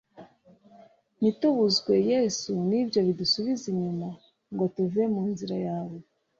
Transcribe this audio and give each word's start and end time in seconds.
Ntitubuzwe 1.19 1.93
yesu 2.11 2.49
nibyo 2.69 2.99
bidusubiza 3.07 3.65
inyuma 3.73 4.09
ngo 4.53 4.63
tuve 4.75 5.01
munzira 5.13 5.57
yawe 5.67 5.97